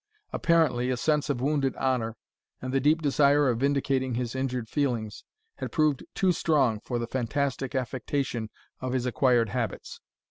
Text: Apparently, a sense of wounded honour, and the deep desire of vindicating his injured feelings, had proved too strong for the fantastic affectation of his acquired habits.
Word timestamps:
Apparently, 0.33 0.89
a 0.89 0.97
sense 0.97 1.29
of 1.29 1.41
wounded 1.41 1.75
honour, 1.75 2.15
and 2.59 2.73
the 2.73 2.79
deep 2.79 3.03
desire 3.03 3.47
of 3.49 3.59
vindicating 3.59 4.15
his 4.15 4.33
injured 4.33 4.67
feelings, 4.67 5.23
had 5.57 5.71
proved 5.71 6.03
too 6.15 6.31
strong 6.31 6.79
for 6.79 6.97
the 6.97 7.05
fantastic 7.05 7.75
affectation 7.75 8.49
of 8.79 8.93
his 8.93 9.05
acquired 9.05 9.49
habits. 9.49 10.01